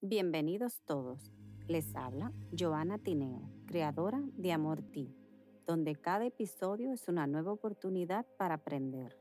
[0.00, 1.32] Bienvenidos todos.
[1.66, 5.12] Les habla Joana Tineo, creadora de Amor Ti,
[5.66, 9.18] donde cada episodio es una nueva oportunidad para aprender.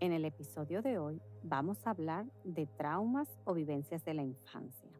[0.00, 4.98] En el episodio de hoy vamos a hablar de traumas o vivencias de la infancia.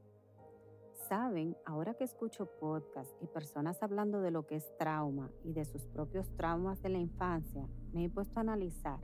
[1.09, 5.65] Saben, ahora que escucho podcasts y personas hablando de lo que es trauma y de
[5.65, 9.01] sus propios traumas de la infancia, me he puesto a analizar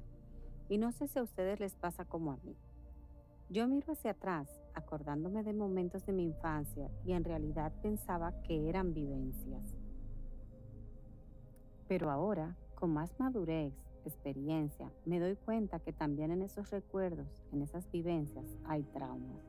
[0.69, 2.59] y no sé si a ustedes les pasa como a mí.
[3.51, 8.71] Yo miro hacia atrás, acordándome de momentos de mi infancia y en realidad pensaba que
[8.71, 9.77] eran vivencias.
[11.87, 13.75] Pero ahora, con más madurez,
[14.07, 19.43] experiencia, me doy cuenta que también en esos recuerdos, en esas vivencias, hay traumas.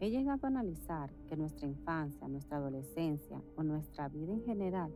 [0.00, 4.92] He llegado a analizar que nuestra infancia, nuestra adolescencia o nuestra vida en general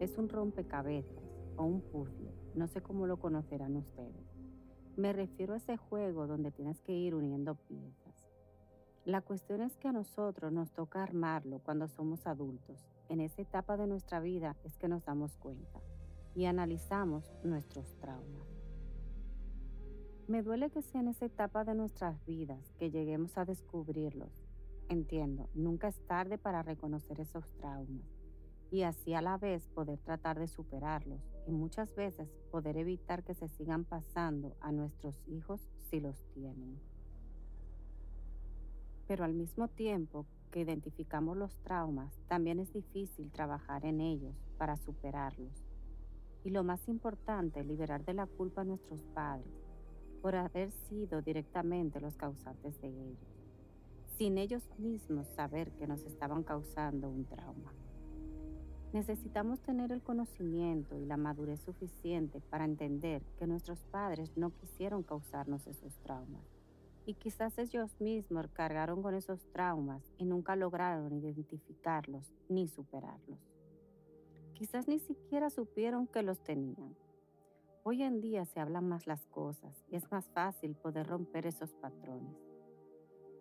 [0.00, 1.24] es un rompecabezas
[1.56, 4.33] o un puzzle, no sé cómo lo conocerán ustedes
[4.96, 8.28] me refiero a ese juego donde tienes que ir uniendo piezas.
[9.04, 12.88] La cuestión es que a nosotros nos toca armarlo cuando somos adultos.
[13.08, 15.80] En esa etapa de nuestra vida es que nos damos cuenta
[16.34, 18.48] y analizamos nuestros traumas.
[20.26, 24.46] Me duele que sea en esa etapa de nuestras vidas que lleguemos a descubrirlos.
[24.88, 28.13] Entiendo, nunca es tarde para reconocer esos traumas
[28.74, 33.32] y así a la vez poder tratar de superarlos y muchas veces poder evitar que
[33.32, 36.80] se sigan pasando a nuestros hijos si los tienen.
[39.06, 44.76] Pero al mismo tiempo que identificamos los traumas, también es difícil trabajar en ellos para
[44.76, 45.64] superarlos.
[46.42, 49.54] Y lo más importante, liberar de la culpa a nuestros padres
[50.20, 53.38] por haber sido directamente los causantes de ellos,
[54.18, 57.72] sin ellos mismos saber que nos estaban causando un trauma.
[58.94, 65.02] Necesitamos tener el conocimiento y la madurez suficiente para entender que nuestros padres no quisieron
[65.02, 66.46] causarnos esos traumas.
[67.04, 73.40] Y quizás ellos mismos cargaron con esos traumas y nunca lograron identificarlos ni superarlos.
[74.52, 76.94] Quizás ni siquiera supieron que los tenían.
[77.82, 81.74] Hoy en día se hablan más las cosas y es más fácil poder romper esos
[81.74, 82.43] patrones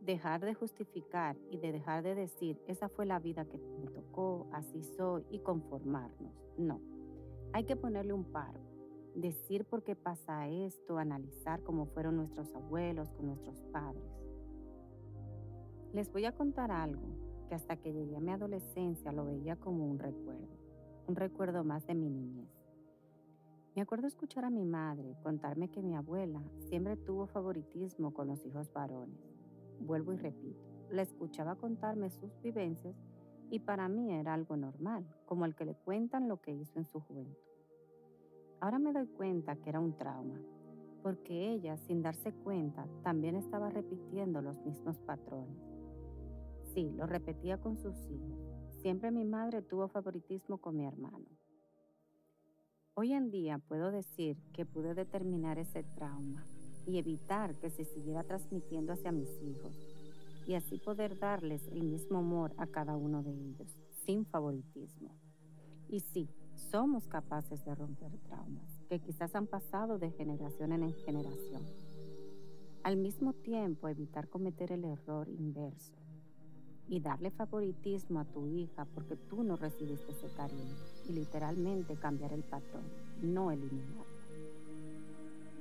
[0.06, 4.47] dejar de justificar y de dejar de decir, esa fue la vida que me tocó,
[4.52, 6.34] así soy, y conformarnos.
[6.58, 6.81] No,
[7.53, 8.59] hay que ponerle un paro,
[9.16, 14.03] decir por qué pasa esto, analizar cómo fueron nuestros abuelos con nuestros padres.
[15.94, 17.08] Les voy a contar algo
[17.47, 20.58] que hasta que llegué a mi adolescencia lo veía como un recuerdo,
[21.08, 22.50] un recuerdo más de mi niñez.
[23.75, 28.46] Me acuerdo escuchar a mi madre contarme que mi abuela siempre tuvo favoritismo con los
[28.46, 29.32] hijos varones
[29.85, 32.95] Vuelvo y repito, la escuchaba contarme sus vivencias
[33.49, 36.85] y para mí era algo normal, como el que le cuentan lo que hizo en
[36.85, 37.35] su juventud.
[38.61, 40.39] Ahora me doy cuenta que era un trauma,
[41.01, 45.61] porque ella, sin darse cuenta, también estaba repitiendo los mismos patrones.
[46.73, 48.39] Sí, lo repetía con sus hijos.
[48.81, 51.27] Siempre mi madre tuvo favoritismo con mi hermano.
[52.94, 56.45] Hoy en día puedo decir que pude determinar ese trauma
[56.85, 59.71] y evitar que se siguiera transmitiendo hacia mis hijos
[60.47, 65.16] y así poder darles el mismo amor a cada uno de ellos, sin favoritismo.
[65.89, 66.29] Y sí,
[66.71, 71.63] somos capaces de romper traumas que quizás han pasado de generación en generación.
[72.83, 75.94] Al mismo tiempo, evitar cometer el error inverso
[76.89, 80.75] y darle favoritismo a tu hija porque tú no recibiste ese cariño
[81.07, 82.83] y literalmente cambiar el patrón,
[83.21, 84.12] no eliminar.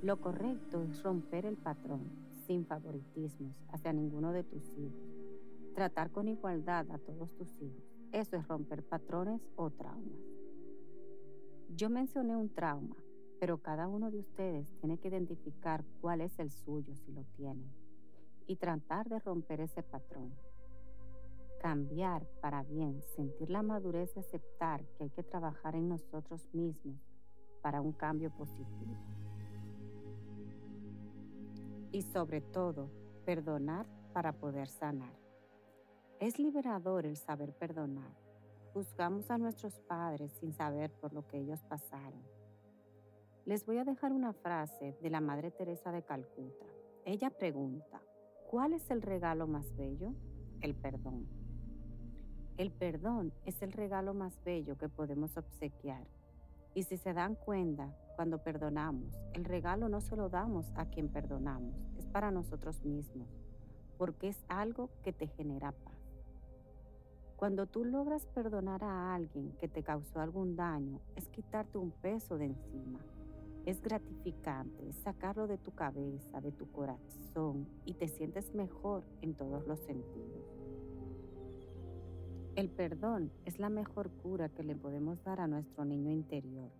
[0.02, 2.10] Lo correcto es romper el patrón
[2.44, 5.14] sin favoritismos hacia ninguno de tus hijos.
[5.76, 7.84] Tratar con igualdad a todos tus hijos.
[8.10, 10.18] Eso es romper patrones o traumas.
[11.76, 12.96] Yo mencioné un trauma,
[13.38, 17.70] pero cada uno de ustedes tiene que identificar cuál es el suyo si lo tienen
[18.48, 20.34] y tratar de romper ese patrón.
[21.60, 26.96] Cambiar para bien, sentir la madurez y aceptar que hay que trabajar en nosotros mismos
[27.62, 28.96] para un cambio positivo
[31.92, 32.90] y sobre todo
[33.24, 35.14] perdonar para poder sanar.
[36.18, 38.10] Es liberador el saber perdonar.
[38.72, 42.22] Juzgamos a nuestros padres sin saber por lo que ellos pasaron.
[43.44, 46.64] Les voy a dejar una frase de la Madre Teresa de Calcuta.
[47.04, 48.00] Ella pregunta,
[48.50, 50.14] ¿cuál es el regalo más bello?
[50.60, 51.26] El perdón.
[52.56, 56.06] El perdón es el regalo más bello que podemos obsequiar.
[56.74, 61.08] Y si se dan cuenta, cuando perdonamos, el regalo no se lo damos a quien
[61.08, 63.28] perdonamos, es para nosotros mismos,
[63.98, 65.98] porque es algo que te genera paz.
[67.36, 72.38] Cuando tú logras perdonar a alguien que te causó algún daño, es quitarte un peso
[72.38, 73.00] de encima.
[73.66, 79.66] Es gratificante sacarlo de tu cabeza, de tu corazón y te sientes mejor en todos
[79.66, 80.46] los sentidos.
[82.54, 86.70] El perdón es la mejor cura que le podemos dar a nuestro niño interior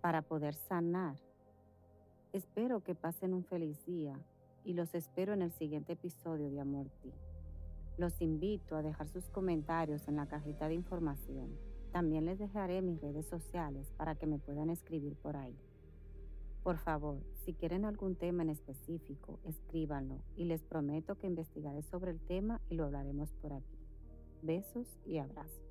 [0.00, 1.16] para poder sanar.
[2.32, 4.18] Espero que pasen un feliz día
[4.64, 7.12] y los espero en el siguiente episodio de Amor Ti.
[7.96, 11.58] Los invito a dejar sus comentarios en la cajita de información.
[11.92, 15.56] También les dejaré mis redes sociales para que me puedan escribir por ahí.
[16.62, 22.10] Por favor, si quieren algún tema en específico, escríbanlo y les prometo que investigaré sobre
[22.10, 23.78] el tema y lo hablaremos por aquí.
[24.42, 25.69] Besos y abrazos.